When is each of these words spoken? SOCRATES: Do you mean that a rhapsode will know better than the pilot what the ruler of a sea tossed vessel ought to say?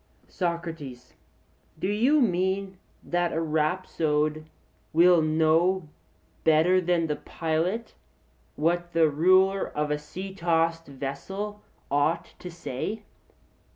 SOCRATES: 0.29 1.13
Do 1.77 1.87
you 1.87 2.21
mean 2.21 2.79
that 3.03 3.31
a 3.33 3.39
rhapsode 3.39 4.47
will 4.93 5.21
know 5.21 5.89
better 6.43 6.81
than 6.81 7.05
the 7.05 7.17
pilot 7.17 7.93
what 8.55 8.93
the 8.93 9.07
ruler 9.11 9.67
of 9.69 9.91
a 9.91 9.99
sea 9.99 10.33
tossed 10.33 10.87
vessel 10.87 11.61
ought 11.91 12.33
to 12.39 12.49
say? 12.49 13.03